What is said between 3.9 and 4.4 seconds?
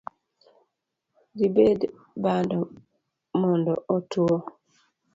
otwo.